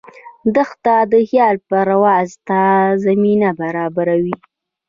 [0.55, 2.61] دښته د خیال پرواز ته
[3.05, 4.35] زمینه برابروي.